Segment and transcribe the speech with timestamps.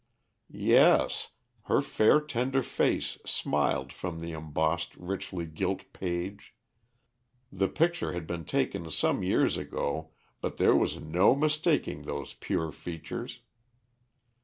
[0.49, 1.27] Yes,
[1.65, 6.55] her fair tender face smiled from the embossed, richly gilt page.
[7.51, 10.09] The picture had been taken some years ago,
[10.41, 13.41] but there was no mistaking those pure features.